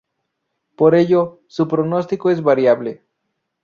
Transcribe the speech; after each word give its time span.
Por 0.77 0.95
ello, 0.95 1.41
su 1.45 1.67
pronóstico 1.67 2.31
es 2.31 2.41
variable. 2.41 3.03